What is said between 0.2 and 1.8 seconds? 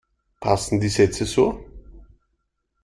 Passen die Sätze so?